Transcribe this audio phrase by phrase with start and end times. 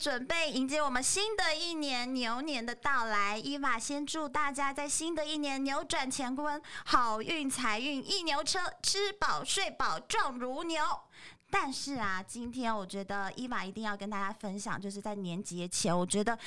[0.00, 10.82] 准备迎接我们新的一年牛年的到来，伊娃先祝大家在新的一年扭转乾坤，好运财运一牛车，吃饱睡饱壮如牛。
[11.50, 16.38] 但是啊，今天我觉得伊娃一定要跟大家分享，就是在年节前，我觉得。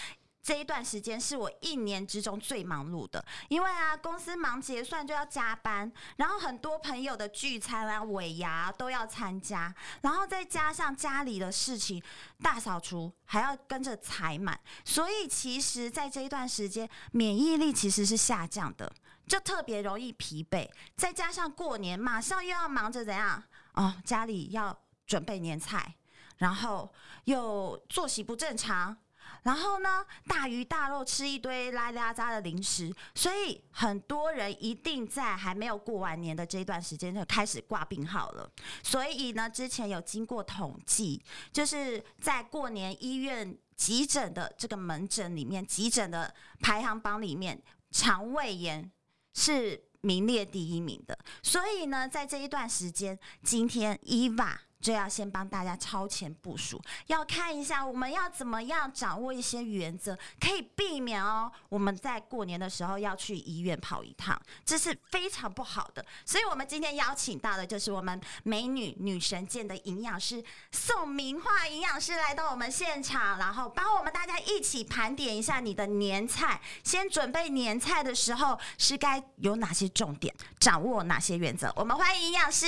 [0.43, 12.03] 这一段时间是我一年之中最忙碌的，因为啊，公司忙结算就要加班，然后很多朋友的聚餐啊、尾牙都要参加，然后再加上家里的事情，
[12.41, 18.93] 大扫除还要跟着采满，所以其实，在这一段时间，免疫力其实是下降的，
[19.25, 20.69] 就特别容易疲惫。
[20.97, 23.41] 再加上过年马上又要忙着怎样
[23.75, 24.77] 哦，家里要
[25.07, 25.95] 准备年菜，
[26.39, 28.97] 然后又作息不正常。
[29.43, 38.49] 然后呢，大鱼大肉吃一堆拉拉杂杂的零食，所以很多人一定在还没有过完年的这一段时间就开始挂病号了。
[38.81, 41.21] 所以呢，之前有经过统计，
[41.51, 47.61] 就是在过年医院急诊的这个门诊里面，急诊的排行榜里面，
[47.91, 48.91] 肠胃炎
[49.33, 51.17] 是名列第一名的。
[51.41, 54.61] 所以呢，在这一段时间，今天伊娃。
[54.83, 61.49] 就要先帮大家超前部署，要看一下我们要怎么样掌握一些原则，可以避免哦。
[61.69, 66.05] 我们在过年的时候要去医院跑一趟，这是非常不好的。
[66.25, 70.43] 所以，我们今天邀请到的就是我们美女女神界的营养师
[70.73, 76.59] 宋明樺营养师来到我们现场，然后帮我们大家一起盘点一下你的年菜。
[76.83, 81.71] 先准备年菜的时候是该有哪些重点，掌握哪些原则？
[81.77, 82.65] 我们欢迎营养师。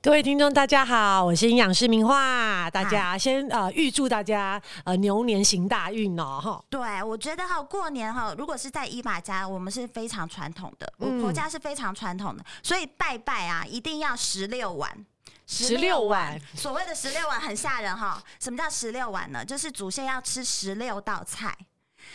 [0.00, 1.57] 各位听众，大家好，我是。
[1.58, 6.64] 营养师明樺，大家先呃预祝大家呃牛年行大运哦哈。
[6.70, 15.04] 对，我觉得哈过年哈，如果是在伊娃家，我们是非常传统的，我婆家是非常传统的，所以拜拜啊一定要十六碗，
[15.48, 18.22] 十六碗，所谓的十六碗很吓人哈。
[18.38, 19.44] 什么叫十六碗呢？
[19.44, 21.52] 就是祖先要吃十六道菜。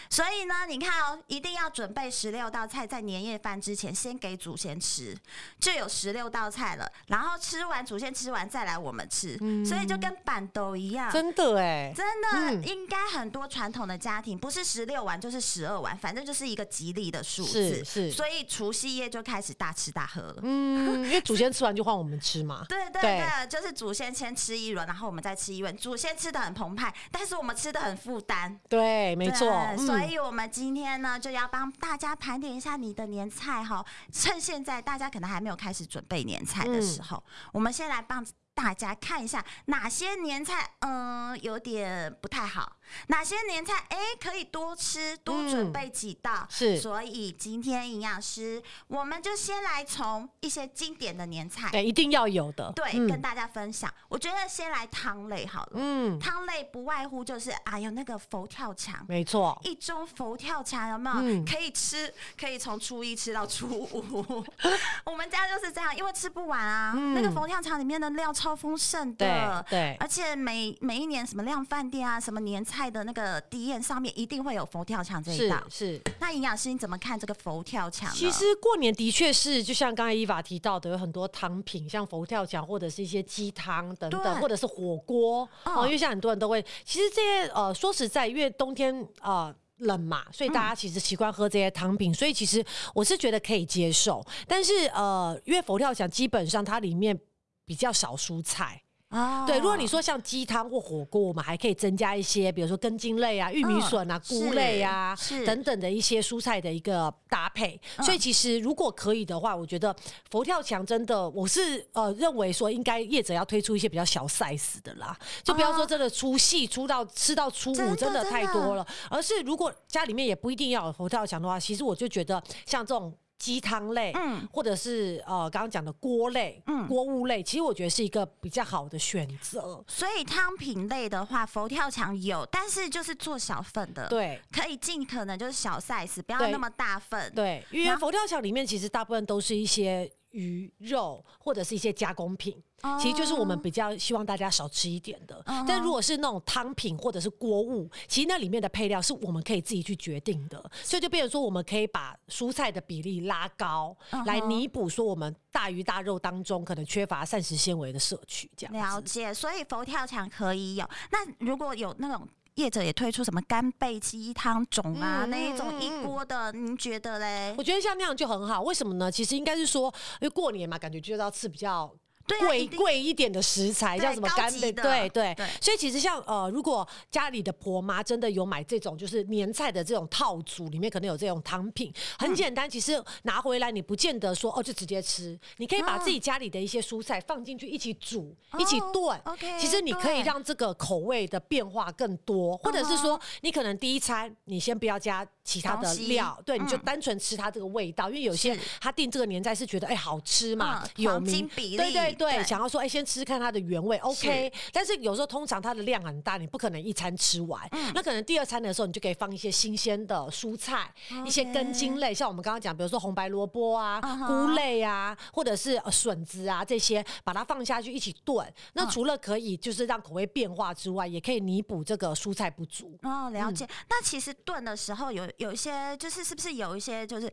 [0.09, 5.17] 所以呢，你看哦，一定要准备十六道菜，在年夜饭之前先给祖先吃，
[5.59, 6.91] 就有十六道菜了。
[7.07, 11.11] 然后吃完，祖先吃完再来我们吃，嗯、所以就跟板豆一样。
[11.11, 17.83] 真的哎，真的、嗯、应该很多传统的家庭不是十六碗就是十二碗，反正就是一个吉利的数字。
[17.83, 18.11] 是是。
[18.11, 20.39] 所以除夕夜就开始大吃大喝了。
[20.43, 22.65] 嗯，因为祖先吃完就换我们吃嘛。
[22.69, 25.75] 对对对，对，就是祖先先吃一轮，然后我们再吃一轮。
[25.77, 28.59] 祖先吃的很澎湃，但是我们吃的很负担。
[28.69, 29.51] 对，没错。
[29.85, 33.85] 所以，我们今天呢，就要帮大家盘点一下你的年菜哈。
[34.11, 42.77] 趁现在大家可能还没有开始准备年菜的时候，嗯、我们先来帮大家看一下哪些年菜，嗯，有点不太好。
[43.07, 46.31] 哪些年菜哎、欸、可以多吃多准备几道？
[46.41, 53.91] 嗯、是，所以今天营养师我们就先来从一些经典的年菜，对，一定要有的，对，嗯、跟大家分享。
[54.07, 61.15] 我觉得先来汤类好了，嗯，汤类不外乎就是哎呦那个佛跳墙，没错，一盅佛跳墙有没有？
[61.21, 64.43] 嗯、可以吃，可以从初一吃到初五。
[65.05, 66.93] 我们家就是这样，因为吃不完啊。
[66.95, 72.82] 嗯、那个佛跳墙里面的料超丰盛的，对，对，而且每每一年什么量饭店啊，什么年菜。
[72.89, 75.95] 的那个底宴上面一定会有佛跳墙这一道，是。
[75.95, 78.09] 是那营养师你怎么看这个佛跳墙？
[78.13, 85.85] 其实过年的确是，就像刚才伊娃提到的，有很多汤品，像佛跳墙或者是一些鸡汤等等，或者是火锅哦。
[85.85, 92.63] 因为像很多人都会，其实这些呃，说实在，因为冬天啊、呃、冷嘛，所以大家其实习惯喝这些汤品，嗯、所以其实
[92.93, 94.23] 我是觉得可以接受。
[94.47, 97.19] 但是呃，因为佛跳墙基本上它里面
[97.65, 98.82] 比较少蔬菜。
[99.13, 105.15] 哦，对，如果你说像鸡汤或火锅，我们还可以增加一些，比如说根茎类啊、玉米笋啊、菇类啊
[105.45, 107.79] 等等的一些蔬菜的一个搭配。
[108.01, 109.95] 所以其实如果可以的话，我觉得
[110.31, 123.13] 佛跳墙真的，我是呃认为说应该业者要推出一些比较小 size 的啦，就不要说真的粗细粗到吃到初五真的太多了，而是如果家里面也不一定要有佛跳墙的话，其实我就觉得像这种。
[123.37, 129.83] 鸡汤类，嗯，或者是呃，刚刚讲的锅类，嗯，锅物类，其实我觉得是一个比较好的选择。
[129.87, 140.09] 所以汤品类的话，佛跳墙有，但是就是做小份的，对，可以尽可能就是小 size，不要那么大份，对，因为佛跳墙里面其实大部分都是一些。
[140.33, 142.55] 鱼肉或者是一些加工品，
[142.99, 145.41] 其实就是我们比较希望大家少吃一点的。
[145.67, 150.61] 但如果是那种汤品或者是锅物，其实那里面的配料是我们可以自己去决定的。
[150.83, 153.95] 所以就变成说，我们可以把蔬菜的比例拉高，
[154.25, 158.49] 来弥补说我们大鱼大肉当中可能缺乏膳食纤维的摄取。
[158.57, 160.89] 这样了解，所以佛跳墙可以有。
[161.11, 162.27] 那如果有那种。
[162.55, 167.55] 业者也推出什么干贝鸡汤种啊，嗯、那一种一锅的，您觉得嘞？
[167.57, 169.11] 我觉得像那样就很好，为什么呢？
[169.11, 171.93] 其实应该是说，因为过年嘛，感觉就是要吃比较。
[172.39, 182.69] 贵贵一点的食材，像什么干贝，对对，对，所以其实像呃，如果家里的婆妈真的有买这种就是年菜的这种套组，里面可能有这种汤品，很简单。
[182.69, 189.19] 其实拿回来你不见得说哦就直接吃，你可以把自己家里的一些蔬菜放进去一起煮，一起炖。
[189.25, 202.03] OK，其实你可以让这个口味的变化更多，或者是说你可能第一餐你先不要加其他的料，对，你就单纯吃它这个味道，因为有些他订这个年菜是觉得哎好吃嘛，有名，对对。
[202.03, 204.51] 对，对，想要说，哎，先吃吃看它的原味，OK。
[204.71, 207.67] 但是有时候通常它的量很大，你不可能一餐吃完。
[207.71, 210.93] 嗯、那可能第二餐的时候，你就可以放一些新鲜的蔬菜
[211.25, 218.45] 一些根茎类，像我们刚刚讲，比如说红白萝卜啊、uh -huh、菇类啊，或者是笋子啊这些，把它放下去一起炖。
[218.73, 222.97] 那除了可以就是让口味变化之外，也可以弥补这个蔬菜不足。
[223.03, 223.65] 哦，了解。
[223.65, 227.31] 嗯、那其实炖的时候有有一些，就是是不是有一些就是。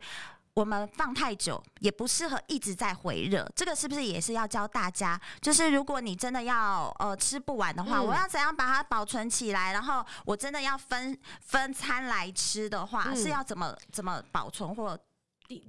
[0.53, 5.19] 我们放太久也不适合一直在回热，这个是不是也是要教大家？
[5.41, 9.71] 就是如果你真的要呃吃不完的话，嗯，我要怎样把它保存起来？
[9.71, 14.97] 然后我真的要分分餐来吃的话，嗯，是要怎么怎么保存或？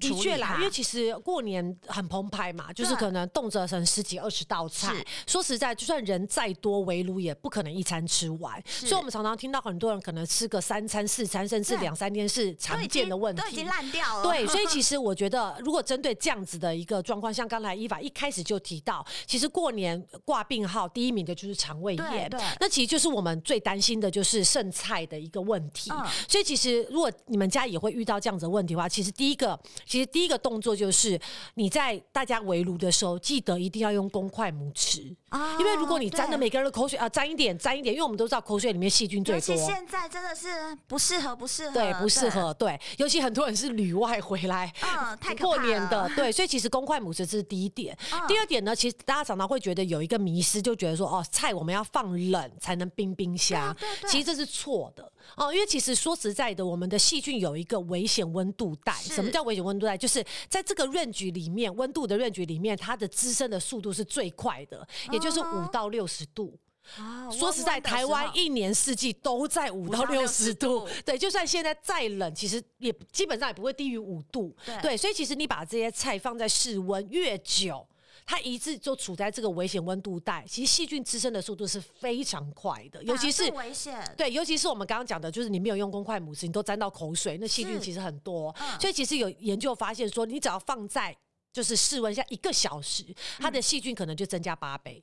[0.00, 4.92] 的确啦，因为其实过年很澎湃嘛，就是可能动辄成十几二十道菜。
[5.26, 8.62] 说实在，就算人再多，围炉也不可能一餐吃完。
[8.66, 14.24] 所以我们常常听到很多人可能吃个三餐、四餐，甚至两三天是常见的问题，都已经烂掉了。
[14.24, 22.30] 对，所以 其实我觉得，如果针对这样子的一个状况，像刚才伊法一开始就提到，其实过年挂病号第一名的就是肠胃炎，
[22.60, 25.90] 那其实就是我们最担心的就是剩菜的一个问题。
[26.28, 29.58] 所以其实如果你们家也会遇到这样子的问题的话，其实第一个。
[29.86, 31.20] 其实第一个动作就是
[31.54, 35.14] 你在大家围炉的时候，记得一定要用公筷母匙。
[35.32, 39.56] 啊，因为如果你沾的每个人的口水啊，沾一点，沾一点，因为我们都知道口水里面细菌最多。
[39.56, 47.96] 现在真的是不适合，不适合，对，不适合，对，尤其很多人是旅外回来，嗯， 太过年的，对，所以其实公筷母匙这是第一点。
[48.28, 53.74] 第二点呢，其实大家常常会觉得有一个迷失，就觉得说哦，菜我们要放冷才能冰冰箱，
[54.06, 55.10] 其实这是错的。
[55.36, 59.96] 哦，因为其实说实在的，我们的细菌有一个危险温度带，什么叫危险温度带？
[59.96, 66.58] 就是在这个 range 里面，温度的 range 里面，它的滋生的速度是最快的，也就是五到六十度。
[66.96, 74.54] 啊，说实在，台湾一年四季都在五到六十度，对，就算现在再冷，其实也基本上也不会低于五度。
[74.82, 77.86] 对，所以其实你把这些菜放在室温越久。
[78.24, 84.00] 它一直就处在这个危险温度带，其实细菌滋生的速度是非常快的，尤其是危险。
[84.16, 88.54] 对，尤其是我们刚刚讲的，就是你没有用公筷母匙，你都沾到口水，那细菌其实很多。
[88.80, 91.14] 所以其实有研究发现说，你只要放在
[91.52, 93.04] 就是室温下一个小时，
[93.40, 95.02] 它的细菌可能就增加八倍。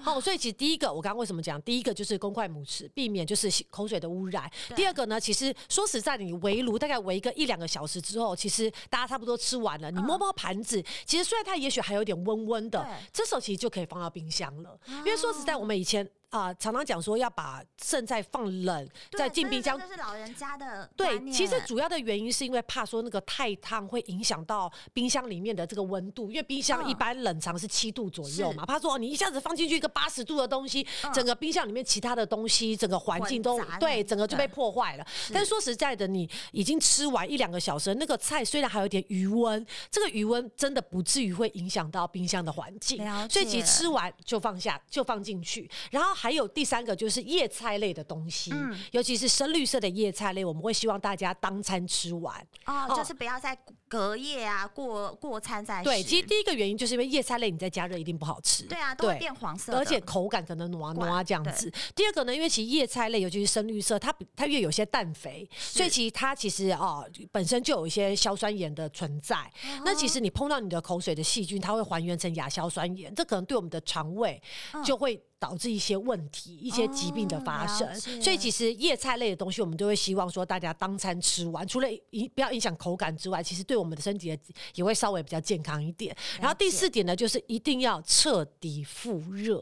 [0.00, 1.60] 好，所以其实第一个，我刚刚为什么讲？
[1.62, 4.50] 第一个就是公筷母匙，避免就是口水的污染。
[4.74, 14.78] 第二个呢，其实说实在，你围炉大概围个一两个小时之后，其实大家差不多吃完了，你摸摸盘子，其实虽然它也许还有点温温的，这时候其实就可以放到冰箱了。
[14.86, 16.08] 因为说实在，我们以前。
[16.32, 19.78] 啊、呃，常常讲说要把剩菜放冷，再进冰箱。
[19.78, 20.90] 这是老人家的。
[20.96, 35.06] 对，其实主要的原因是因为怕说那个太烫会影响到冰箱里面的这个温度，因为冰箱一般冷藏是七度左右嘛，怕说你一下子放进去一个八十度的东西，整个冰箱里面其他的东西，整个环境都对，整个就被破坏了。
[35.34, 42.96] 但是说实在的，你已经吃完一两个小时，那个菜虽然还有点余温，这个余温真的不至于会影响到冰箱的环境，
[43.28, 46.21] 所以其实吃完就放下，就放进去，然后。
[46.22, 52.32] 还有第三个就是叶菜类的东西，嗯，尤其是深绿色的叶菜类，我们会希望大家当餐吃完。
[52.64, 55.84] 哦，就是不要再隔夜啊，过过餐再吃。
[55.84, 61.68] 对，其实第一个原因就是因为叶菜类你在加热一定不好吃，对啊，都会变黄色，而且口感可能糯糯这样子。
[61.92, 69.34] 第二个呢，因为其实叶菜类尤其是深绿色，它它越有些氮肥，所以其实它其实啊、哦、本身就有一些硝酸盐的存在。
[69.36, 74.40] 哦、那其实你碰到你的口水的细菌，它会还原成亚硝酸盐，这可能对我们的肠胃
[74.84, 77.84] 就会导致一些问题、一些疾病的发生。
[77.88, 84.38] 哦、所以其实叶菜类的东西，我们都会希望说大家当餐吃完，除了影不要影响口感之外，其实对我们的身体
[84.76, 86.16] 也会稍微比较健康一点。
[86.40, 89.56] 然后第四点呢，就是一定要彻底复热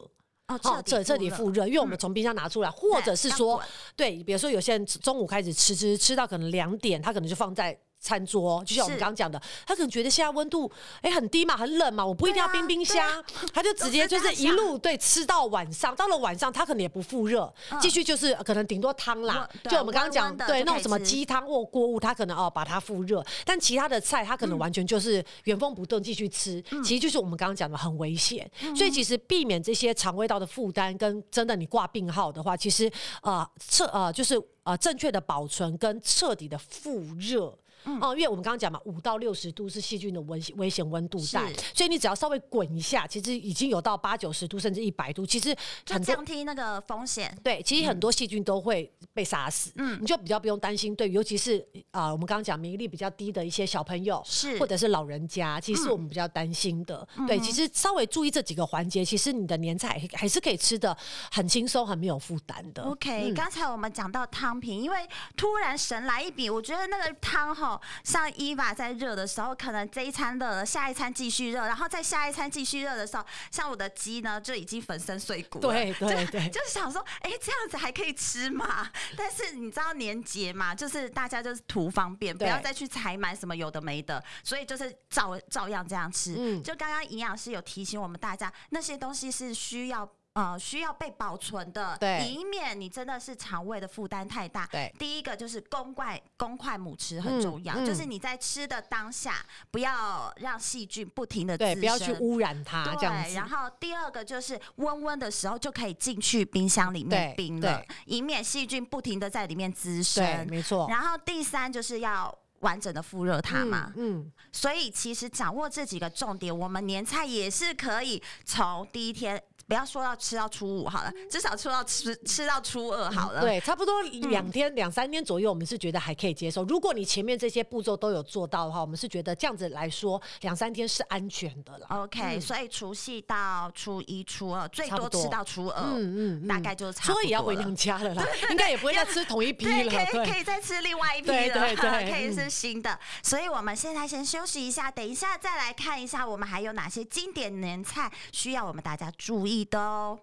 [0.49, 3.59] 哦，彻彻彻底复热，因为我们从冰箱拿出来，嗯、或者是说，
[3.95, 7.75] 对，比如说有些人中午开始吃吃吃到可能两点，他可能就放在。
[8.01, 10.69] 餐桌就像我们刚刚讲的，他可能觉得现在温度
[11.01, 32.91] 哎、欸、很低嘛，很冷嘛，我不一定要冰冰箱，啊啊、他就直接就是一路对吃到晚上，到了晚上他可能也不复热，继、嗯、续就是可能顶多汤啦，就我们刚刚讲对那种什么鸡汤或锅物，他可能哦把它复热，但其他的菜他可能完全就是原封不动继续吃，嗯、其实就是我们刚刚讲的很危险，嗯、所以其实避免这些肠胃道的负担，跟真的你挂病号的话，其实
[33.21, 37.55] 呃彻呃就是呃正确的保存跟彻底的复热。
[37.85, 47.35] 嗯、哦，因为我们刚刚讲嘛，五到六十度是细菌的危危险温度带，所以你只要稍微滚一下，其实已经有到八九十度甚至一百度，其实就降低那个风险。
[47.43, 50.95] 对，其实很多细菌都会被杀死，嗯，你就比较不用担心。
[50.95, 51.59] 对，尤其是
[51.91, 57.07] 啊、呃，我们刚刚讲免疫力比较低的一些小朋友，是或者是老人家，其实是我们比较担心的。
[57.17, 60.95] 嗯、对，其实稍微注意这几个环节，其实你的年菜还是可以吃的
[61.31, 62.83] 很轻松、很没有负担的。
[62.83, 67.70] OK，刚、嗯、才我们讲到汤品，因为突然神来一笔，我觉得那个汤哈。
[68.03, 75.61] 像伊娃在热的时候，可能这一餐热了，下一餐继续热，然后再下一餐继续热的时候，像我的鸡呢就已经粉身碎骨了。
[75.61, 78.89] 对对对，就，就是想说，哎、欸，这样子还可以吃吗？
[79.17, 86.35] 但是你知道年节嘛，就是大家就是图方便，不要再去采买什么有的没的，所以就是照照样这样吃。
[86.37, 90.09] 嗯，就刚刚营养师有提醒我们大家，那些东西是需要。
[90.33, 94.65] 呃，需要被保存的，对以免你真的是肠胃的负担太大。
[94.71, 102.85] 对，第一个就是公筷公筷母吃很重要，嗯嗯、就是你在吃的当下，不要让细菌不停的滋生，对，不要去污染它。
[102.85, 103.33] 对，这样子。
[103.35, 110.23] 然后第二个就是温温的时候就可以进去冰箱里面冰了，以免细菌不停的在里面滋生。
[110.23, 110.87] 对，没错。
[110.89, 113.91] 然后第三就是要完整的复热它嘛。
[113.97, 114.21] 嗯。
[114.21, 119.43] 嗯，所以其实掌握这几个重点，我们年菜也是可以从第一天。
[119.71, 123.39] 不要说到吃到初五好了，至少吃到吃吃到初二好了。
[123.39, 126.65] 对，差不多两天两、嗯、三天左右，我们是觉得还可以接受。
[126.65, 131.87] 如果你前面这些步骤都有做到的话，我们是觉得这样子来说，两三天是安全的了。
[131.87, 137.13] OK，、嗯、所以除夕到初一、初二，最多吃到初二，嗯嗯，嗯大概就是差不多。
[137.13, 139.89] 初二也要回娘家了啦，应该也不会再吃同一批了。
[139.89, 142.99] 对，可以可以再吃另外一批了，对对 对，可以是新的。
[143.23, 150.19] 所以我们现在先休息一下，等一下再来看一下我们还有哪些经典年菜需要我们大家注意的哦。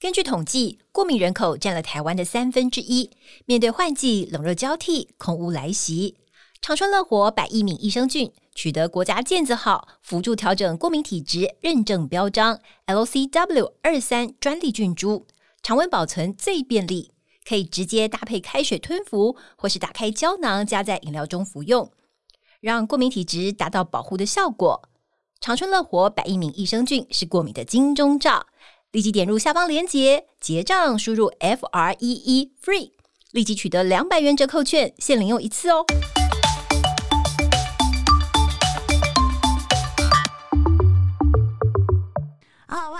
[0.00, 3.10] 根据统计，过敏人口占了台湾的三分之一。
[3.44, 6.16] 面对换季、冷热交替、空污来袭，
[6.62, 15.26] 长春乐活百益敏益生菌取得国家健字号辅助调整过敏体质认证标章 LCW 二三专利菌株，
[15.62, 17.12] 常温保存最便利，
[17.46, 21.90] 可以直接搭配开水吞服，或是打开胶囊加在饮料中服用。
[22.60, 24.88] 让过敏体质达到保护的效果。
[25.40, 28.46] 长春乐活百益敏益生菌是过敏的金钟罩。
[28.90, 32.92] 立即点入下方链接结账，输入 F R E E FREE，
[33.32, 35.84] 立即取得两百元折扣券，限领用一次哦。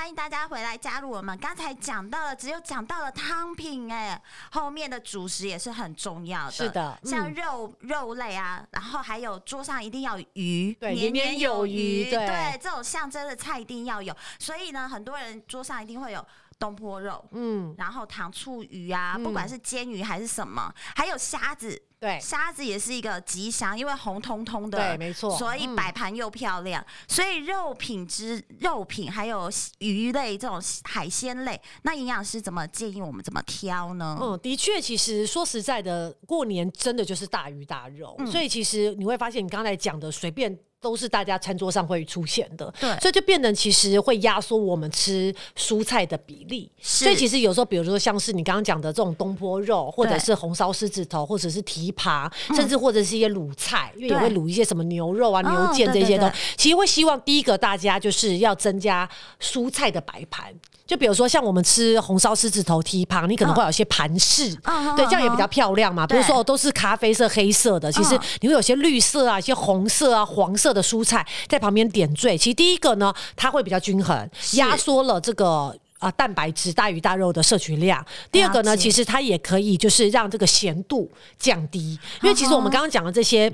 [0.08, 1.36] 欢迎大家回来加入我们。
[1.36, 4.18] 刚才讲到了，只有讲到了汤品，哎，
[4.50, 6.50] 后面的主食也是很重要的。
[6.50, 14.16] 是的，嗯、像肉肉类啊，然后还有桌上一定要有鱼，对，年年有余，对，对，这种象征的菜一定要有。
[14.38, 16.26] 所以呢，很多人桌上一定会有
[16.58, 21.82] 东坡肉，嗯，然后糖醋鱼啊，嗯、不管是煎鱼还是什么，还有虾子。
[22.00, 26.80] 对，虾子也是一个吉祥，因为红彤彤的，对，没错，所以摆盘又漂亮。
[26.80, 34.16] 嗯、所以肉品之肉品，还有鱼类这种海鲜类，那营养师怎么建议我们怎么挑呢？
[34.22, 40.56] 嗯，的确，其实说实在的，过年真的就是大鱼大肉，嗯、所以其实你会发现，你刚才讲的随便。
[40.80, 46.70] 都是大家餐桌上会出现的，对，所以就变成其实会压缩我们吃蔬菜的比例。
[46.80, 56.32] 所以其实有时候，比如说像是你刚刚讲的这种东坡肉，或者是红烧狮子头，或者是蹄膀，甚至或者是一些卤菜，因为也会卤一些什么牛肉啊、牛腱这些的。
[56.56, 59.08] 其实会希望第一个大家就是要增加
[59.40, 60.54] 蔬菜的摆盘。
[60.88, 64.52] 就比如说像我们吃红烧狮子头、蹄膀，你可能会有些盘饰，
[64.96, 66.06] 对，这样也比较漂亮嘛。
[66.06, 72.38] 比如说哦，都是咖啡色、黑色的，其实你会有些绿色啊、一些红色啊、黄色的蔬菜在旁边点缀。
[72.38, 78.02] 其实第一个呢，它会比较均衡，压缩了这个啊蛋白质、大鱼大肉的摄取量。
[78.32, 81.06] 第二个呢，其实它也可以就是让这个咸度
[81.38, 83.52] 降低，因为其实我们刚刚讲的这些。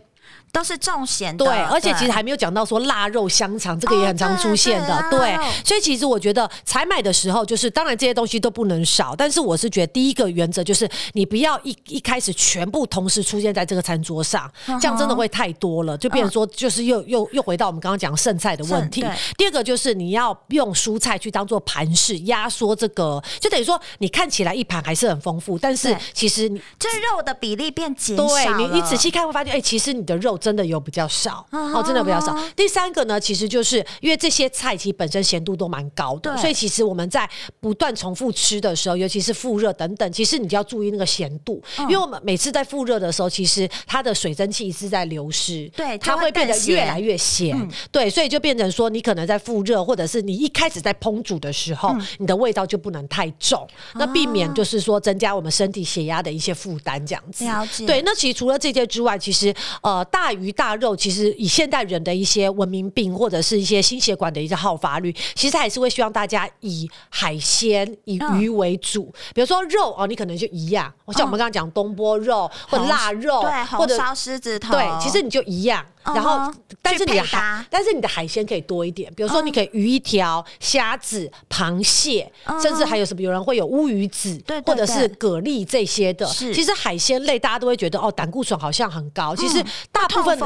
[0.54, 5.44] 都是重咸的，对，而且其实还没有讲到说腊肉香肠，这个也很常出现的，哦、对，对，对。
[5.64, 14.49] 所以其实我觉得采买的时候，就是当然这些东西都不能少，但是我是觉得第一个原则就是你不要一一开始全部同时出现在这个餐桌上，
[14.80, 19.04] 这样真的会太多了，就变成说就是又又又回到我们刚刚讲剩菜的问题。
[19.37, 28.25] 第二个就是你要用蔬菜去当做盘式，压缩这个，就等于说你看起来一盘还是很丰富，但是其实你这肉的比例变减少。
[28.25, 30.38] 对，你你仔细看会发现，哎、欸，其实你的肉。
[30.44, 32.36] 真的有比较少哦，真的比较少。
[32.54, 37.26] 第三个呢，其实就是因为这些菜其实本身咸度都蛮高的，所以其实我们在
[37.60, 47.56] 不断重复吃的时候，尤其是复热等等，其实你就要注意那个咸度，因为我们每次在复热的时候，其实它的水蒸气是在流失，对，它会变得越来越咸，
[47.90, 57.86] 对，所以就变成说，你可能在复热或者是你一开始在烹煮的时候，你的味道就不能太重，那避免就是说增加我们身体血压的一些负担，这样子。
[57.86, 60.33] 对，那其实除了这些之外，其实呃大。
[60.34, 69.04] 鱼大肉，其实以现代人的一些文明病或者是一些心血管的一些好发率，其实还是会希望大家以海鲜、以鱼为主。
[69.14, 75.84] 嗯、比如说肉哦，你可能就一样，像我们刚刚讲东坡肉或者腊肉，对，或者红烧狮子头，对，其实你就一样。
[76.04, 82.30] 然后，但是你的海，但是你的海鲜可以多一点，比如说你可以鱼一条、虾子、螃蟹，
[82.61, 83.23] 甚至还有什么？
[83.23, 86.26] 有人会有乌鱼子，或者是蛤蜊这些的。
[86.26, 89.34] 其实海鲜类大家都会觉得哦，胆固醇好像很高。
[89.34, 90.38] 其实大部分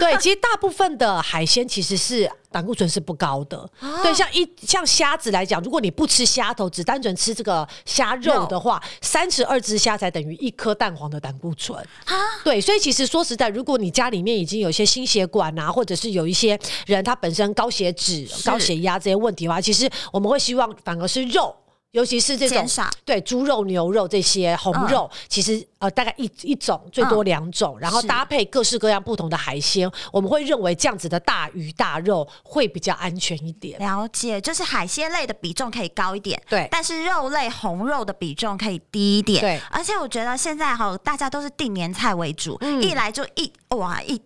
[0.00, 2.30] 对，其实大部分的海鲜其实是。
[2.50, 12.16] 胆固醇是不高的，啊、对，像一像虾子来讲，如果你不吃虾头，只单纯吃这个虾肉的话，三十二只虾才等于一颗蛋黄的胆固醇啊。
[12.44, 21.54] 对，所以其实说实在，如果你家里面已经有一些心血管啊，或者是有一些人他本身高血脂、高血压这些问题的话，其实我们会希望反而是肉。
[21.96, 22.68] 尤其是这种
[23.06, 33.78] 对猪肉、牛肉这些红肉，嗯、其实呃大概一一种最多两种，嗯、然后搭配各式各样不同的海鲜，我们会认为这样子的大鱼大肉会比较安全一点。
[33.78, 39.58] 了解，就是海鲜类的比重可以高一点，对，但是肉类红肉的比重可以低一点，对。
[39.70, 44.20] 而且我觉得现在哈，大家都是订年菜为主，嗯、一来就一哇一。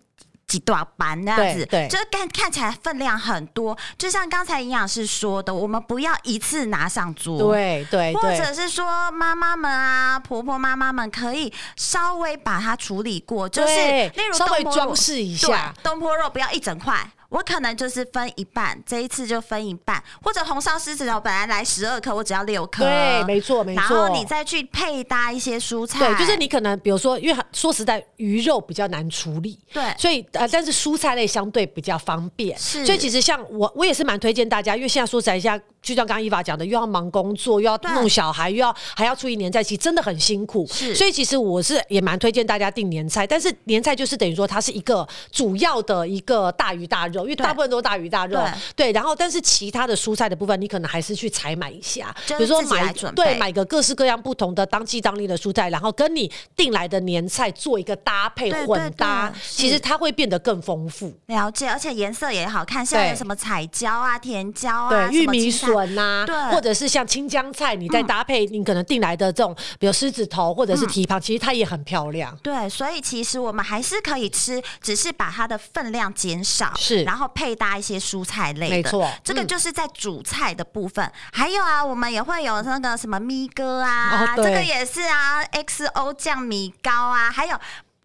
[0.51, 1.87] 几大板那样子，对，对。
[1.87, 8.13] 就是看看起来分量很多，就像刚才营养师说的，我们不要一次拿上桌，对对，对。
[8.13, 13.73] 或者是说妈妈们啊，婆婆妈妈们可以稍微把它处理过，就是
[14.09, 17.09] 例如稍微装饰一下，东坡肉不要一整块。
[17.31, 22.83] 我可能就是分一半，这一次就分一半，或者红烧狮子头本来来十二颗，我只要六颗。
[22.83, 23.79] 对，没错，没错。
[23.79, 25.99] 然后你再去配搭一些蔬菜。
[25.99, 32.57] 对，就是你可能比如说，因为说实在，鱼肉比较难处理，对，所以呃，但是蔬菜类相对比较方便。
[32.59, 32.85] 是。
[32.85, 40.67] 所以其实像我，我也是蛮推荐大家，因为现在说实在一下，就像刚刚伊娃讲的，又要忙工作，又要弄小孩，又要还要处理年菜，其实真的很辛苦。
[40.67, 40.93] 是。
[40.93, 48.11] 所以其实我是也蛮推荐大家订年菜，但是年菜就是等于说它是一个主要的一个大鱼大肉，因为大部分都大鱼。
[48.11, 48.37] 大肉
[48.75, 61.13] 对，对，然后但是其他的蔬菜的部分，你可能还是去采买一下，比如说买对买个各式各样不同的当季当令的蔬菜，然后跟你订来的年菜做一个搭配混搭，其实它会变得更丰富。
[61.27, 72.37] 了解，而且颜色也好看，像有什么彩椒啊、甜椒啊，对，玉米笋啊， 对，或者是像青江菜，你再搭配你可能订来的这种，比如狮子头或者是蹄膀，其实它也很漂亮。
[72.43, 78.01] 对，所以其实我们还是可以吃，只是把它的分量减少，是，然后配搭一些。
[78.01, 81.05] 蔬菜类的，没错，这个就是在主菜的部分。
[81.05, 87.55] 嗯、还有啊，我们也会有那个什么咪哥啊，哦、这个也是啊，XO 酱米糕啊，还有。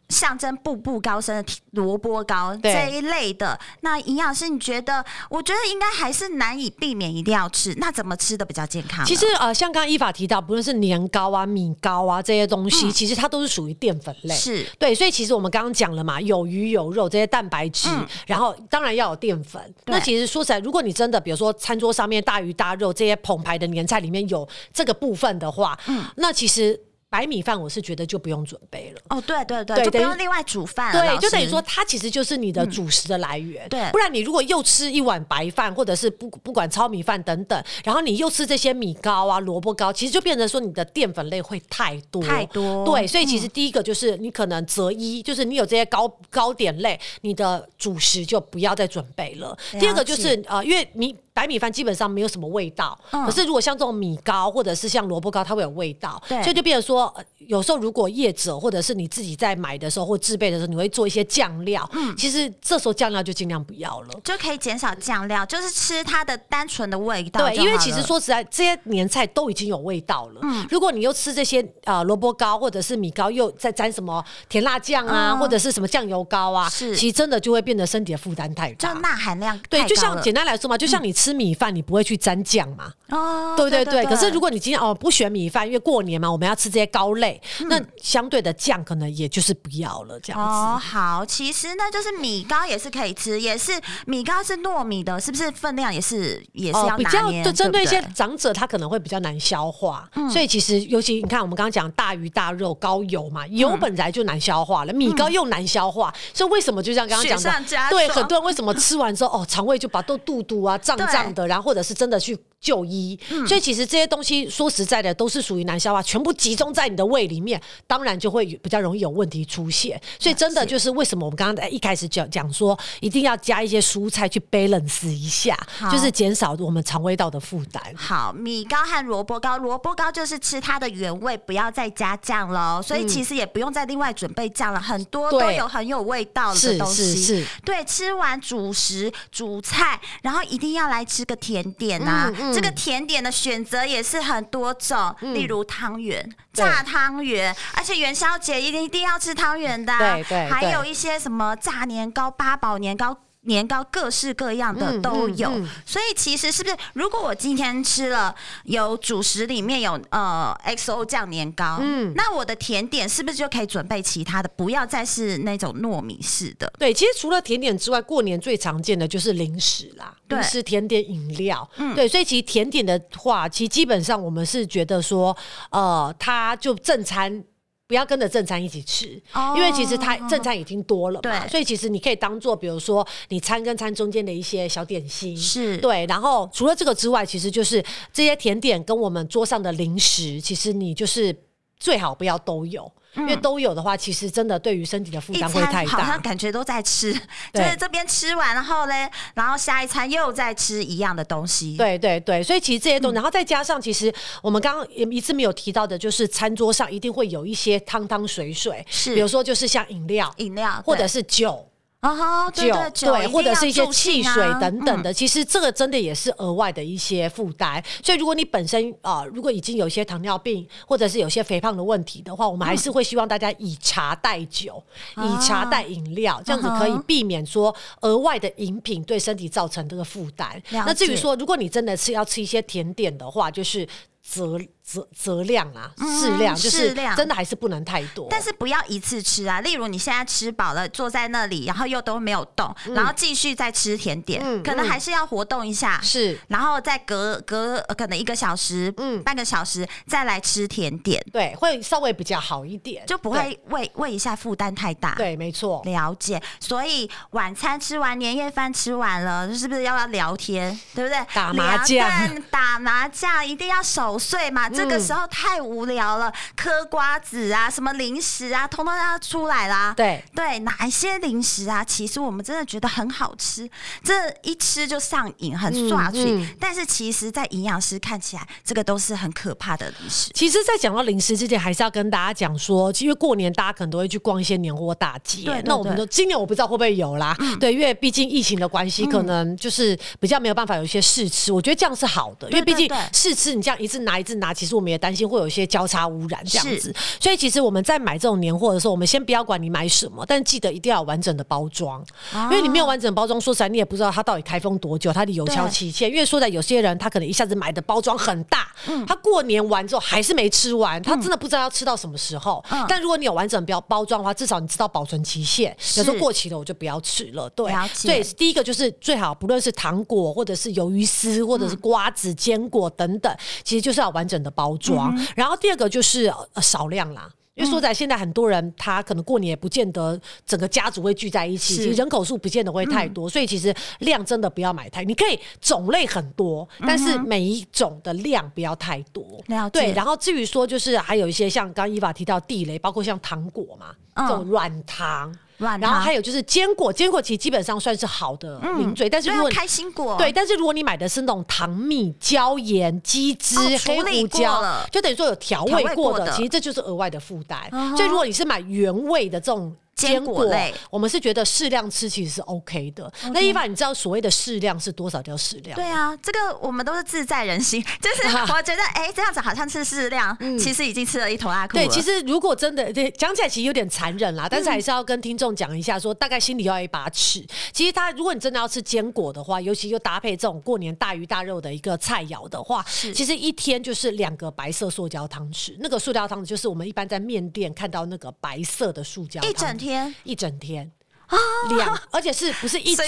[0.08, 5.04] 象征步步高升的萝卜糕这一类的，那营养师，你觉得？
[5.28, 7.74] 我觉得应该还是难以避免，一定要吃。
[7.78, 9.04] 那怎么吃的比较健康？
[9.04, 14.34] 其实呃，像刚刚依法提到，不论是年糕啊、米糕啊这些东西，嗯、其实它都是属于淀粉类。
[14.34, 19.60] 是对，所以其实我们刚刚讲了嘛，有鱼有肉这些蛋白质，嗯、然后当然要有淀粉。
[19.86, 26.80] 那其实说起来，如果你真的比如说餐桌上面大鱼大肉这些澎湃的年菜里面有这个部分的话，嗯，那其实。
[27.08, 29.00] 白米饭我是觉得就不用准备了。
[29.10, 30.92] 哦，对对对，就不用另外煮饭。
[30.92, 33.68] 对，就等于说它其实就是你的主食的来源。
[33.68, 42.84] 对，不然你如果又吃一碗白饭，或者是不不管糙米饭等等，然后你又吃这些米糕啊、萝卜糕，其实就变成说你的淀粉类会太多太多。
[42.84, 49.56] 对，所以其实第一个就是你可能择一，就是你有这些糕糕点类，你的主食就不要再准备了。
[49.78, 51.16] 第二个就是呃，因为你。
[51.36, 56.42] 白米饭基本上没有什么味道，嗯、可是如果像这种米糕或者是像萝卜糕，它会有味道，对。
[56.42, 67.42] 所以就变成说，有时候如果业者或者是你自己在买的时候或制备的时候，你会做一些酱料，嗯，其实这时候酱料就尽量不要了，就可以减少酱料，就是吃它的单纯的味道。
[67.42, 81.25] 对，因为其实说实在，这些年菜都已经有味道了，嗯，如果你又吃这些呃萝卜糕或者是米糕，又再沾什么甜辣酱啊，嗯、或者是什么酱油膏啊，是，其实真的就会变得身体的负担太大，就钠含量对，就像简单来说嘛，就像你吃。
[81.26, 82.92] 吃米饭你不会去沾酱嘛？
[83.08, 84.04] 哦，对对对。
[84.04, 90.46] 可是如果你今天哦不选米饭，因为过年嘛，我们要吃这些糕类，嗯、那相对的酱可能也就是不要了这样子。
[90.46, 93.72] 哦，好，其实呢，就是米糕也是可以吃，也是
[94.06, 96.94] 米糕是糯米的，是不是分量也是也是要？
[96.94, 111.15] 哦、比较就针对一些长者，他可能会比较难消化，嗯、所以其实尤其你看我们刚刚讲大鱼大肉高油嘛，油本来就难消化了，米糕又难消化，嗯、所以为什么就像刚刚讲的，对很多人为什么吃完之后哦肠胃就把都肚肚啊 胀胀。
[111.16, 112.38] 样的，然后或者是真的去。
[112.60, 120.00] 就医，嗯、所以其实这些东西说实在的都是属于难消化，全部集中在你的胃里面，当然就会比较容易有问题出现。
[120.18, 125.56] 所以真的就是为什么我们刚刚在一开始讲讲说，一定要加一些蔬菜去 balance 一下，
[125.92, 127.82] 就是减少我们肠胃道的负担。
[127.94, 132.82] 好，米糕和萝卜糕，萝卜糕就是吃它的原味，不要再加酱了。
[132.82, 136.96] 所以其实也不用再另外准备酱了，很多都有很有味道的东西。
[136.96, 142.28] 是是是，对，吃完主食主菜，然后一定要来吃个甜点啊。
[142.28, 153.16] 嗯嗯这个甜点的选择也是很多种，嗯、例如汤圆、炸汤圆，而且元宵节一定一定要吃汤圆的，对对，还有一些什么炸年糕、八宝年糕。
[153.46, 156.76] 年糕各式各样的都有，嗯嗯嗯、所以其实是不是？
[156.92, 164.48] 如果我今天吃了有主食里面有呃 XO 酱年糕，嗯，那我的甜点是不是就可以准备其他的？
[164.56, 166.72] 不要再是那种糯米式的。
[166.78, 171.68] 对，其实除了甜点之外，过年最常见的就是零食啦，对零食、甜点、饮料。
[171.76, 175.36] 嗯，对，所以其实甜点的话，其实基本上我们是觉得说，
[175.70, 177.44] 呃，它就正餐。
[177.88, 185.76] 不要跟着正餐一起吃，哦、因为其实它正餐已经多了嘛，所以其实你可以当做，比如说你餐跟餐中间的一些小点心，是。
[185.78, 186.04] 对。
[186.06, 191.34] 然后除了这个之外，其实就是这些甜点跟我们桌上的零食，其实你就是
[191.78, 192.90] 最好不要都有。
[193.16, 195.90] 因为都有的话，其实真的对于身体的负担会太大。
[195.90, 197.10] 好像感觉都在吃，
[197.50, 201.78] 就是这边吃完，然后嘞，然后下一餐又在吃一样的东西。
[201.78, 204.12] 对对对，所以其实这些东西，嗯、然后再加上，其实
[204.42, 211.66] 我们刚刚也一直没有提到的，就是餐桌上一定会有一些汤汤水水，是，比如说就是像饮料、饮料或者是酒。
[212.06, 217.82] 哦，对对酒，对，或者是一些汽水等等的，其实这个真的也是额外的一些负担。
[218.02, 224.82] 所以如果你本身啊，如果已经有一些糖尿病或者是有些肥胖的问题的话，我们还是会希望大家以茶代酒，
[225.16, 230.62] 以茶代饮料，这样子可以避免说额外的饮品对身体造成这个负担。
[230.70, 233.86] 那至于说，如果你真的是要吃一些甜点的话，就是。
[234.28, 239.60] 择择择量啊，适量，就是真的还是不能太多，但是不要一次吃啊。
[239.60, 255.14] 例如你现在吃饱了，坐在那里，然后又都没有动，然后继续再吃甜点，可能还是要活动一下，是，然后再隔隔可能一个小时，嗯，半个小时再来吃甜点，对，会稍微比较好一点，就不会胃胃一下负担太大。
[255.16, 256.40] 对，没错，了解。
[256.60, 260.78] 所以晚餐吃完，年夜饭吃完了，是不是要要聊天？
[260.94, 261.18] 对不对？
[261.34, 264.16] 打麻将，打麻将一定要守。
[264.26, 269.94] 岁嘛，这个时候太无聊了，嗑瓜子啊，什么零食啊，通通要出来啦。
[269.96, 271.82] 对对，哪一些零食啊？
[271.82, 273.68] 其实我们真的觉得很好吃，
[274.04, 274.12] 这
[274.42, 276.24] 一吃就上瘾，很刷嘴。
[276.24, 280.30] 嗯嗯、但是其实，在营养师看起来，这个都是很可怕的零食。
[280.34, 285.62] 其实，在讲到零食之前，还是要跟大家讲说，因为过年大家可能都会去逛一些年货大街。
[285.64, 287.36] 那我们说今年我不知道会不会有啦。
[287.38, 291.52] 嗯、对，因为毕竟疫情的关系，可能就是比较没有办法有一些试吃。
[291.52, 306.10] 我觉得这样是好的，因为毕竟试吃你这样一次拿一次拿，其实我们也担心会有一些交叉污染这样子，所以其实我们在买这种年货的时候，我们先不要管你买什么，但记得一定要有完整的包装，因为你没有完整的包装，说实在你也不知道它到底开封多久，它的有效期限。
[306.10, 308.68] 因为说在有些人他可能一下子买的包装很大，
[309.06, 312.62] 他过年完之后还是没吃完，他真的不知道要吃到什么时候。
[312.88, 317.48] 但如果你有完整的包装的话，至少你知道保存期限，有时候过期了我就不要吃了。
[317.50, 323.86] 对，所以第一个就是最好不论是糖果或者是鱿鱼丝或者是瓜子、坚果等等，其实。
[323.86, 325.14] 就是要完整的包装。
[325.16, 327.30] 嗯、然后第二个就是、呃、少量啦。
[327.54, 335.02] 因为说在现在很多人他可能过年也不见得整个家族会聚在一起，其实人口数不见得会太多，所以其实量真的不要买太。
[335.02, 339.24] 你可以种类很多，但是每一种的量不要太多。
[339.72, 345.34] 对，然后至于说就是还有一些像刚刚伊娃提到地雷，包括像糖果嘛，这种软糖。
[345.58, 357.58] 然后还有就是坚果，坚果其实基本上算是好的零嘴，但是如果开心果，对，但是如果你买的是那种糖蜜、椒盐、鸡汁、黑胡椒，就等于说有调味过的，其实这就是额外的负担。
[357.96, 359.74] 所以如果你是买原味的这种。
[359.96, 363.10] 坚果类，我们是觉得适量吃其实是 OK 的。
[363.24, 363.30] Okay.
[363.32, 365.74] 那一凡，你知道所谓的适量是多少叫适量？
[365.74, 367.82] 对啊，这个我们都是自在人心。
[368.00, 371.72] 就是 我觉得，哎、欸，这样子好像吃适量，嗯、其实已经吃了一头拉苦。
[371.74, 374.46] 对，其实如果真的对讲起来，其实有点残忍啦。
[374.50, 377.42] 但是还是要跟听众讲一下说，说大概心里要有一把尺。
[377.72, 385.74] 其实他，如果你真的要吃坚果的话，尤其又搭配这种过年大鱼大肉的一个菜肴的话，其实一天就是两个白色塑胶汤匙。
[385.80, 389.85] 那个塑胶汤匙就是我们一般在面店看到那个白色的塑胶，一整天，
[390.24, 390.92] 一整天。
[391.26, 391.36] 啊，
[391.76, 393.04] 两，而且是不是一种，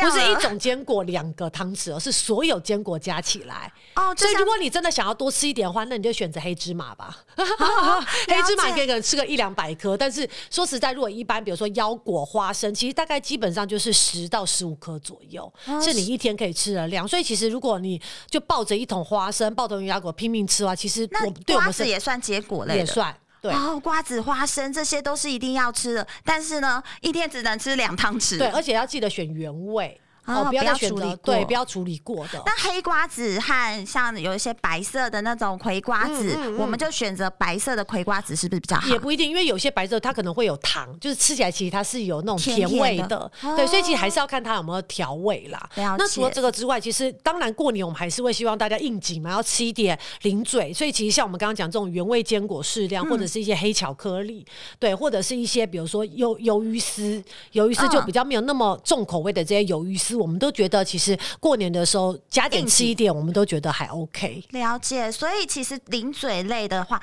[0.00, 4.14] 不是一种坚果两个汤匙，而是所有坚果加起来哦。
[4.16, 7.14] 所以如果你真的想要多吃一点的话，那你就选择黑芝麻吧。
[7.36, 17.06] 哦、 黑芝麻可以可能吃个一两百颗，但是说实在，如果一般比如说腰果、花生，其实大概基本上就是十到十五颗左右，哦、是你一天可以吃的量。
[17.06, 23.14] 所以其实如果你就抱着一桶花生、抱着腰果拼命吃的话，其实我对我们是也算结果类的，也算。
[23.40, 28.38] 对哦，瓜子、花生这些都是一定要吃的，但是呢，一天只能吃两汤匙。
[28.38, 30.00] 对，而且要记得选原味。
[30.26, 32.40] 哦，不要处理过，对，不要处理过的。
[32.46, 38.88] 那黑瓜子和像有一些白色的那种葵瓜子，嗯嗯嗯、我们就选择白色的葵瓜子，是不是比较好？
[38.88, 43.30] 也不一定，因为有些白色它可能会有糖，就是吃起来其实它是有那种甜味的。
[43.56, 45.58] 对，所以其实还是要看它有没有调味啦。
[45.76, 50.72] 哦、那除了这个之外，其实当然过年我们还是会希望大家应景嘛，要吃一点零嘴。
[50.72, 61.00] 所以其实像我们刚刚讲这种原味坚果适量，或者是一些黑巧克力，嗯、对，或者是一些比如说鱿鱿鱼丝，鱿鱼丝就比较没有那么重口味的这些鱿鱼丝，我们都觉得其实。
[61.00, 64.44] 其实过年的时候加点吃一点，我们都觉得还 OK。
[64.50, 67.00] 了解，所以其实零嘴类的话。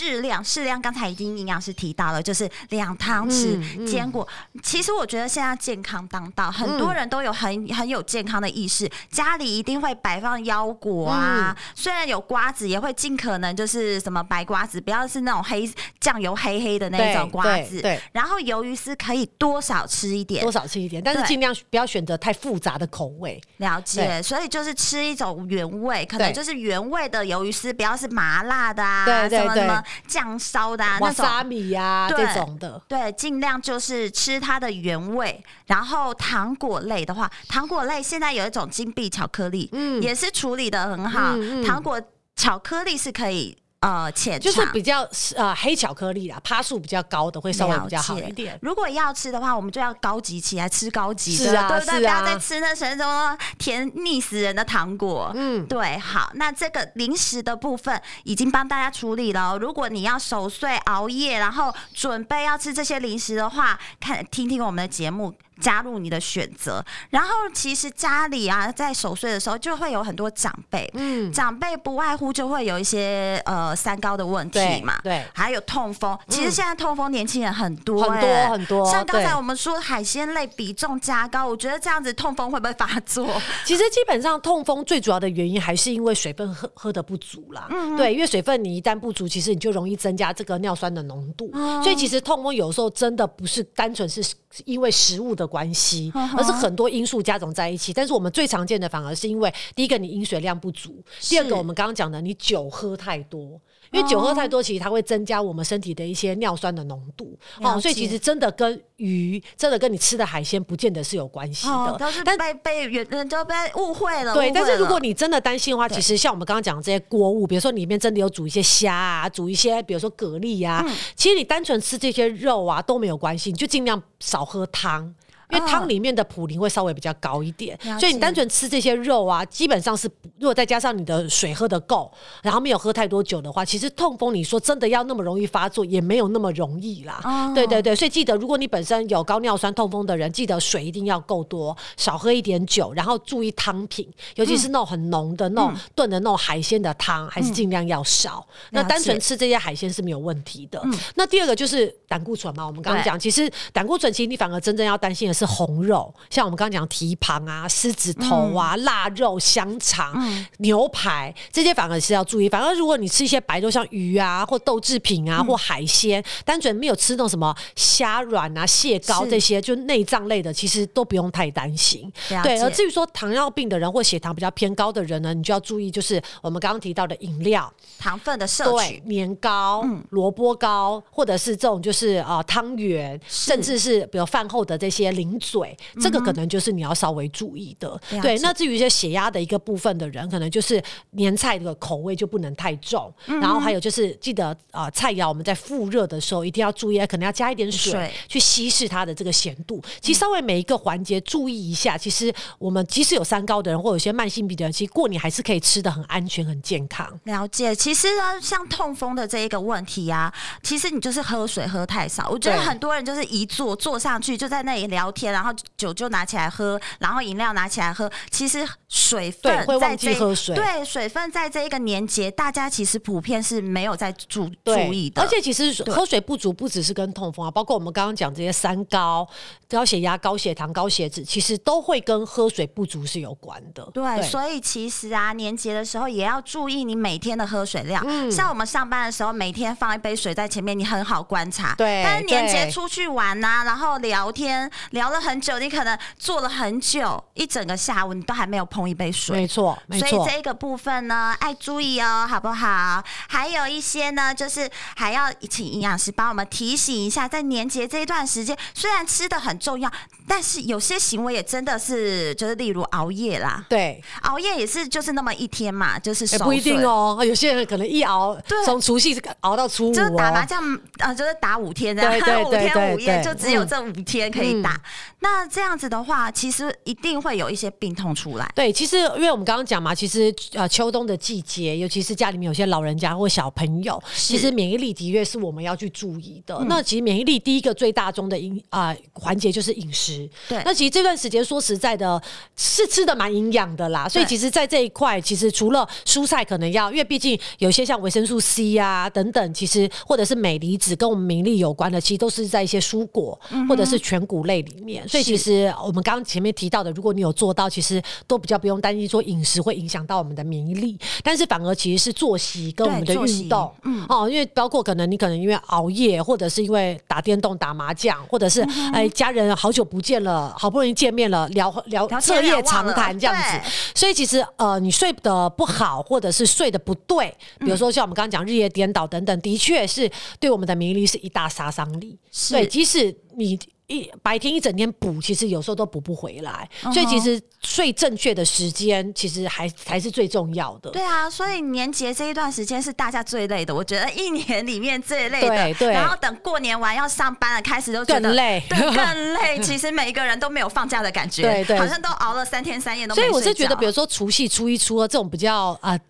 [0.00, 0.80] 适量，适量。
[0.80, 4.26] 刚才已经营养师提到了，就是两汤匙坚果。
[4.62, 11.54] 其实我觉得现在健康当道，很多人都有很很有健康的意识，家里一定会摆放腰果啊。
[11.54, 17.82] 嗯、虽然有瓜子，也会尽可能就是什么白瓜子，不要是那种黑酱油黑黑的那种瓜子。
[18.12, 23.38] 然后鱿鱼丝可以多少吃一点，多少吃一点，但是尽量不要选择太复杂的口味。
[23.58, 24.22] 了解。
[24.22, 29.04] 所以就是吃一种原味，可能就是原味的鱿鱼丝，不要是麻辣的啊。
[29.04, 29.70] 对对对。
[30.06, 35.42] 酱烧的啊，那种沙米呀，这种的，对，尽量就是吃它的原味。
[35.66, 41.32] 然后糖果类的话，糖果类现在有一种金币巧克力，嗯，也是处理的很好。
[41.34, 42.00] 嗯嗯、糖果
[42.36, 43.56] 巧克力是可以。
[43.80, 48.58] 呃，浅就是比较呃黑巧克力啦，趴数比较高的会稍微比较好一点。
[48.60, 51.98] 如果要吃的话，我们就要高级起来吃高级的，是啊，对不对？
[52.00, 55.32] 不要再吃那什么甜腻死人的糖果。
[55.34, 55.96] 嗯，对。
[55.96, 59.56] 好，那这个零食的部分已经帮大家处理了。
[59.56, 65.34] 如果你要守岁熬夜，然后准备要吃这些零食的话，看听听我们的节目。
[65.60, 76.18] 加入你的选择，然后其实家里啊，在守岁的时候就会有很多长辈，嗯，长辈不外乎就会有一些呃三高的问题嘛，对，对还有痛风。
[76.28, 78.90] 其实现在痛风年轻人很多、欸，很多很多。
[78.90, 83.28] 像刚才我们说海鲜类比重加高，我觉得这样子痛风会不会发作？
[83.66, 94.24] 其实基本上痛风最主要的原因还是因为水分喝喝的不足啦，嗯，对，因为水分你一旦不足，其实你就容易增加这个尿酸的浓度，嗯、所以其实痛风有时候真的不是单纯是
[94.64, 97.92] 因为食物的关系， 而是很多因素加总在一起。
[97.92, 103.60] 但是我们最常见的反而是因为第一个你饮水量不足，第二个我们刚刚讲的你酒喝太多，
[103.90, 114.32] 因为酒喝太多其实它会增加我们身体的一些尿酸的浓度哦，所以其实真的跟鱼真的跟你吃的海鲜不见得是有关系的，但被被人都被误会了。
[114.34, 120.86] 对，但是如果你真的担心的话，其实像我们刚刚讲的这些锅物，比如说里面真的有煮一些虾啊，煮一些比如说蛤蜊啊，
[121.16, 125.12] 其实你单纯吃这些肉啊都没有关系，你就尽量少喝汤。
[125.50, 130.08] 因为汤里面的普林会稍微比较高一点，哦、所以你单纯吃这些肉啊，基本上是
[130.38, 132.10] 如果再加上你的水喝得够，
[132.42, 137.20] 然后没有喝太多酒的话，其实痛风你说真的要那么容易发作也没有那么容易啦。
[137.24, 148.46] 哦、对对对，所以记得如果你本身有高尿酸痛风的人，记得水一定要够多，少喝一点酒，然后注意汤品，尤其是那种很浓的那种炖的那种海鲜的汤，还是尽量要少。
[148.48, 150.80] 嗯、那单纯吃这些海鲜是没有问题的。
[150.84, 155.39] 嗯、那第二个就是胆固醇嘛，我们刚刚讲，其实胆固醇其实你反而真正要担心的是。
[155.40, 162.48] 是红肉，像我们刚刚讲蹄膀啊、狮子头啊、嗯、腊肉、香肠、嗯、牛排这些，反而是要注意。
[162.48, 172.12] 反而如果你吃一些白肉，像鱼啊或豆制品啊、嗯、或海鲜，单纯没有吃那种什么虾软啊、蟹膏这些，就内脏类的，其实都不用太担心。
[172.42, 188.00] 对，而至于说糖尿病的人或血糖比较偏高的人呢，你就要注意，就是我们刚刚提到的饮料、糖分的摄取、年糕、萝卜糕，或者是这种就是啊汤圆，甚至是比如饭后的这些零嘴，这个可能就是你要稍微注意的。
[188.22, 199.82] 对，那至于一些血压的一个部分的人，可能就是年菜的口味就不能太重，然后还有就是记得啊菜肴我们在复热的时候一定要注意，可能要加一点水去稀释它的这个咸度。
[200.00, 207.08] 其实稍微每一个环节注意一下，其实我们即使有三高的人或有些慢性病的人，其实过年还是可以吃的很安全、很健康。
[207.24, 212.28] 了解，其实呢，像痛风的这一个问题啊，其实你就是喝水喝太少。
[212.30, 218.10] 我觉得很多人就是一坐坐上去就在那里聊天，然后酒就拿起来喝，然后饮料拿起来喝。
[218.30, 225.20] 其实水分在这喝水，对，水分在这一个年节，大家其实普遍是没有在注注意的。
[225.20, 229.28] 而且其实喝水不足不只是跟痛风啊，包括我们刚刚讲这些三高、
[229.68, 233.88] 高血压、高血糖、高血脂，其实都会跟喝水不足是有关的。
[233.92, 238.04] 对，对所以其实啊，年节的时候也要注意你每天的喝水量。
[238.06, 241.74] 嗯，像我们上班的时候，每天放一杯水在前面，你很好观察。
[241.76, 249.36] 对，但是年节出去玩呐、啊，然后聊天聊了很久，你可能坐了很久，一整个下午你都还没有碰一杯水。
[249.36, 250.08] 没错，没错。
[250.08, 253.02] 所以这个部分呢，爱注意哦，好不好？
[253.28, 259.90] 还有一些呢，就是还要请营养师帮我们提醒一下，在年节这一段时间，虽然吃的很重要，
[260.26, 263.64] 但是有些行为也真的是，就是例如熬夜啦。
[263.68, 267.18] 对，熬夜也是就是那么一天嘛，就是也不一定哦。
[267.24, 270.62] 有些人可能一熬，从除夕熬到初五、哦，就是打麻将
[270.98, 274.72] 啊，就是打五天这样，对对对对对 五天五夜就只有这五天可以打。
[274.72, 274.80] 嗯、
[275.20, 278.50] 那这样子的话，其实一定会有一些病痛出来。
[278.54, 286.54] 对，其实因为我们刚刚讲嘛，其实呃秋冬的季节，尤其是家里面有些老人家或小朋友，其实免疫力的确是我们要去注意的。
[286.56, 290.28] 嗯、那其实免疫力第一个最大宗的饮啊环节就是饮食。
[290.48, 292.20] 对，那其实这段时间说实在的，
[292.56, 294.08] 是吃的蛮营养的啦。
[294.08, 305.04] 所以其实，在这一块，其实除了蔬菜可能要，因为毕竟有些像维生素 C 啊等等，其实或者是镁离子跟我们免疫力有关的，其实都是在一些蔬果或者是全谷类里面。
[305.04, 310.98] 嗯、所以其实我们刚刚前面提到的，如果你有做到，其实都比较不用担心说饮食会影响到我们的免疫力。
[311.22, 318.60] 但是反而其实是作息跟我们的运动，嗯哦，因为包括可能你可能因为熬夜，或者是因为打电动、打麻将，或者是
[318.92, 323.70] 哎家人好久不见了，好不容易见面了，聊聊彻夜长谈这样子。
[323.94, 332.18] 所以其实呃，你睡得不好，或者是睡得不对，比如说像我们刚刚讲日夜颠倒等等，的确是对我们的免疫力是一大杀伤力。
[332.50, 333.58] 对，即使你。
[333.90, 340.90] 一白天一整天补，其实有时候都补不回来，所以其实最正确的时间，其实还才是最重要的。
[340.90, 345.48] 对啊，所以年节这一段时间是大家最累的，我觉得一年里面最累的。
[345.48, 345.92] 对对。
[345.92, 349.60] 然后等过年完要上班了，开始都觉得更累，对，更 累。
[349.60, 353.22] 其实每一个人都没有放假的感觉，对对，好像都熬了三天三夜都没。
[353.22, 355.90] 所以我是觉得，比如说除夕、初一、初二这种比较啊。
[355.92, 356.00] 呃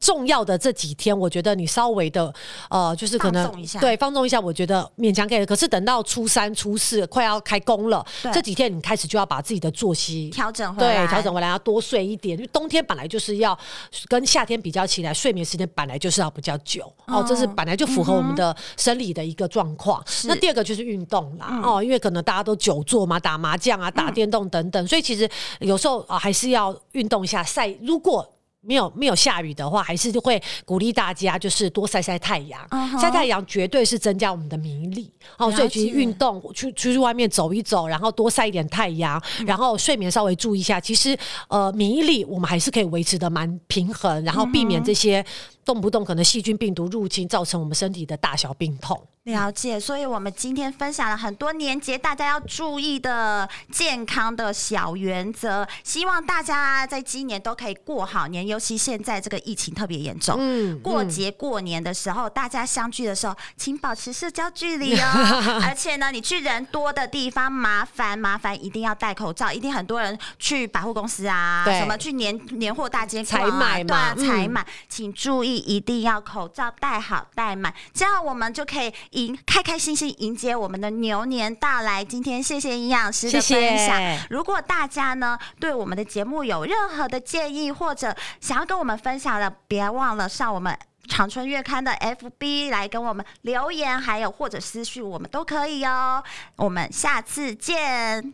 [0.00, 2.32] 重要的这几天，我觉得你稍微的，
[2.70, 5.44] 呃，就是可能放松一下，对，放纵一下，我觉得勉强可以。
[5.44, 12.38] 可是等到初三、初四快要开工了，这几天你开始就要把自己的作息调整回来，对，调整回来要多睡一点。
[12.38, 13.58] 因为冬天本来就是要
[14.06, 20.02] 跟夏天比较起来，睡眠时间本来就是要比较久哦，这是本来就符合我们的生理的一个状况。
[20.24, 27.42] 那第二个就是运动啦，哦，因为可能大家都久坐嘛，打麻将啊，打电动等等，所以其实有时候啊，还是要运动一下。
[27.42, 28.26] 晒如果。
[28.60, 32.60] 没有没有下雨的话，还是会鼓励大家就是多晒晒太阳。
[32.70, 33.00] Uh huh.
[33.00, 35.10] 晒太阳绝对是增加我们的免疫力。
[35.36, 41.16] 哦，所以其实运动，去出去外面走一走，然后多晒一点太阳，然后睡眠稍微注意一下，其实
[41.48, 45.24] 呃免疫力我们还是可以维持的蛮平衡，然后避免这些。
[45.64, 48.98] 动不动可能细菌病毒入侵，造成我们身体的大小病痛。
[49.28, 58.46] 了解，所以我们今天分享了很多年节大家要注意的健康的小原则，希望大家在今年都可以过好年。
[58.46, 65.60] 尤其现在这个疫情特别严重，嗯，过节过年的时候，大家相聚的时候，请保持社交距离哦。
[65.62, 69.52] 而且呢，你去人多的地方，麻烦麻烦一定要戴口罩。
[69.52, 75.58] 一定很多人去百货公司啊，什么去年年货大街采买嘛，采买，请注意。
[75.58, 84.18] 一定要口罩戴好戴满，这样我们就可以迎，开开心心迎接我们的牛年到来，今天谢谢营养师的分享。
[84.30, 90.78] 如果大家呢，对我们的节目有任何的建议，或者想要跟我们分享的，别忘了上我们
[91.08, 96.22] 长春月刊的 FB 来跟我们留言，还有或者私讯我们都可以哦。
[96.56, 98.32] 我们下次见。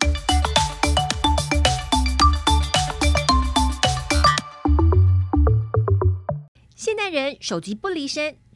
[6.76, 8.43] 现代人手机不离身。